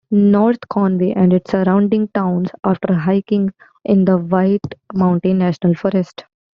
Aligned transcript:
North 0.09 0.67
Conway 0.67 1.11
and 1.11 1.31
its 1.31 1.51
surrounding 1.51 2.07
towns 2.07 2.49
offer 2.63 2.91
hiking 2.91 3.53
in 3.85 4.05
the 4.05 4.17
White 4.17 4.73
Mountain 4.95 5.37
National 5.37 5.75
Forest. 5.75 6.25